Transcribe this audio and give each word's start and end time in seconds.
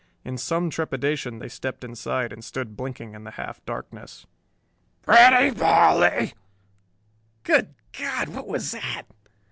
In 0.25 0.35
some 0.39 0.71
trepidation 0.71 1.37
they 1.37 1.47
stepped 1.47 1.83
inside 1.83 2.33
and 2.33 2.43
stood 2.43 2.75
blinking 2.75 3.13
in 3.13 3.23
the 3.23 3.29
half 3.37 3.63
darkness. 3.65 4.25
"Pretty 5.03 5.51
Polly!" 5.51 6.33
"Good 7.43 7.75
God! 7.93 8.29
What 8.29 8.47
was 8.47 8.71
that?" 8.71 9.03